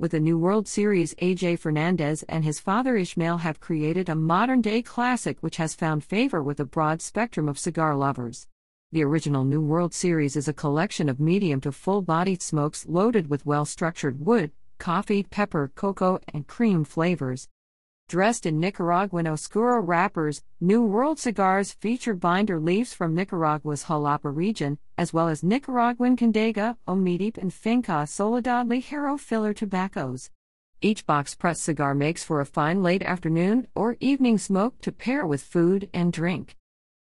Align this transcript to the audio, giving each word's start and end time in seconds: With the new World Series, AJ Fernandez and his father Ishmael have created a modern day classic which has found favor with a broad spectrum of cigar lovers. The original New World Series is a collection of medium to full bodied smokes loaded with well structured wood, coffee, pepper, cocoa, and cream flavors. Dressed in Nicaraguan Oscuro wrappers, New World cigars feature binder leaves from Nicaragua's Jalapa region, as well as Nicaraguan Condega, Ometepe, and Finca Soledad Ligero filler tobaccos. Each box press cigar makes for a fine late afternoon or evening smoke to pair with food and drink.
With 0.00 0.12
the 0.12 0.20
new 0.20 0.38
World 0.38 0.68
Series, 0.68 1.12
AJ 1.16 1.58
Fernandez 1.58 2.22
and 2.28 2.44
his 2.44 2.60
father 2.60 2.96
Ishmael 2.96 3.38
have 3.38 3.58
created 3.58 4.08
a 4.08 4.14
modern 4.14 4.60
day 4.60 4.80
classic 4.80 5.38
which 5.40 5.56
has 5.56 5.74
found 5.74 6.04
favor 6.04 6.40
with 6.40 6.60
a 6.60 6.64
broad 6.64 7.02
spectrum 7.02 7.48
of 7.48 7.58
cigar 7.58 7.96
lovers. 7.96 8.46
The 8.92 9.02
original 9.02 9.42
New 9.42 9.60
World 9.60 9.92
Series 9.92 10.36
is 10.36 10.46
a 10.46 10.52
collection 10.52 11.08
of 11.08 11.18
medium 11.18 11.60
to 11.62 11.72
full 11.72 12.00
bodied 12.00 12.42
smokes 12.42 12.86
loaded 12.86 13.28
with 13.28 13.44
well 13.44 13.64
structured 13.64 14.24
wood, 14.24 14.52
coffee, 14.78 15.24
pepper, 15.24 15.72
cocoa, 15.74 16.20
and 16.32 16.46
cream 16.46 16.84
flavors. 16.84 17.48
Dressed 18.08 18.46
in 18.46 18.58
Nicaraguan 18.58 19.26
Oscuro 19.26 19.82
wrappers, 19.82 20.42
New 20.62 20.82
World 20.82 21.18
cigars 21.18 21.72
feature 21.72 22.14
binder 22.14 22.58
leaves 22.58 22.94
from 22.94 23.14
Nicaragua's 23.14 23.84
Jalapa 23.84 24.34
region, 24.34 24.78
as 24.96 25.12
well 25.12 25.28
as 25.28 25.42
Nicaraguan 25.42 26.16
Condega, 26.16 26.78
Ometepe, 26.88 27.36
and 27.36 27.52
Finca 27.52 28.06
Soledad 28.06 28.66
Ligero 28.66 29.20
filler 29.20 29.52
tobaccos. 29.52 30.30
Each 30.80 31.04
box 31.04 31.34
press 31.34 31.60
cigar 31.60 31.94
makes 31.94 32.24
for 32.24 32.40
a 32.40 32.46
fine 32.46 32.82
late 32.82 33.02
afternoon 33.02 33.66
or 33.74 33.98
evening 34.00 34.38
smoke 34.38 34.80
to 34.80 34.90
pair 34.90 35.26
with 35.26 35.42
food 35.42 35.90
and 35.92 36.10
drink. 36.10 36.56